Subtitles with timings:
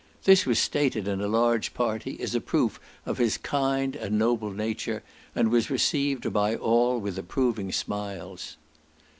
[0.23, 4.49] This was stated in a large party, as a proof of his kind and noble
[4.51, 5.03] nature,
[5.35, 8.57] and was received by all with approving smiles.